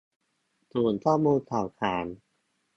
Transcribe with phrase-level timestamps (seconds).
[0.71, 2.05] ศูนย์ข้อมูลข่าวสาร